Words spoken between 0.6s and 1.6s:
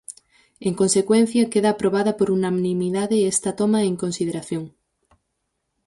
En consecuencia,